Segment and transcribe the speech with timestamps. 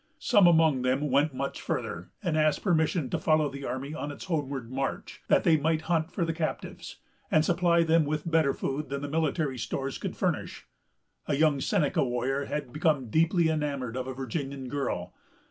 [0.17, 4.25] Some among them went much farther, and asked permission to follow the army on its
[4.25, 6.97] homeward march, that they might hunt for the captives,
[7.29, 10.65] and supply them with better food than the military stores could furnish.
[11.27, 15.13] A young Seneca warrior had become deeply enamoured of a Virginian girl.